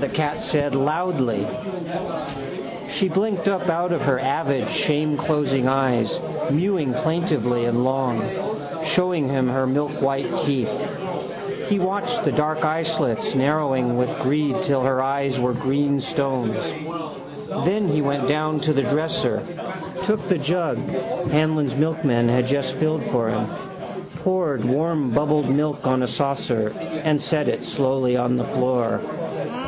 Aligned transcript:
the 0.00 0.08
cat 0.08 0.40
said 0.40 0.74
loudly. 0.74 1.46
She 2.90 3.06
blinked 3.08 3.46
up 3.48 3.68
out 3.68 3.92
of 3.92 4.00
her 4.02 4.18
avid 4.18 4.64
shameclosing 4.68 5.66
eyes, 5.68 6.18
mewing 6.50 6.94
plaintively 6.94 7.66
and 7.66 7.84
long, 7.84 8.22
showing 8.86 9.28
him 9.28 9.46
her 9.48 9.66
milkwhite 9.66 10.46
teeth. 10.46 11.68
He 11.68 11.78
watched 11.78 12.24
the 12.24 12.32
dark 12.32 12.60
eyeslits 12.64 13.34
narrowing 13.34 13.98
with 13.98 14.08
greed 14.22 14.62
till 14.62 14.82
her 14.82 15.02
eyes 15.02 15.38
were 15.38 15.52
green 15.52 16.00
stones. 16.00 16.62
Then 17.66 17.86
he 17.86 18.00
went 18.00 18.26
to 18.64 18.72
the 18.72 18.82
dresser, 18.84 19.44
took 20.04 20.26
the 20.30 20.38
jug 20.38 20.78
Hanlon's 21.30 21.74
milkman 21.76 22.26
had 22.26 22.46
just 22.46 22.74
filled 22.76 23.04
for 23.04 23.28
him, 23.28 23.46
poured 24.20 24.62
warmbubbled 24.62 25.50
milk 25.50 25.86
on 25.86 26.02
a 26.02 26.06
saucer 26.08 26.70
and 26.78 27.20
set 27.20 27.48
it 27.48 27.62
slowly 27.62 28.16
on 28.16 28.38
the 28.38 28.44
floor. 28.44 29.00
—Gurrhr! 29.50 29.66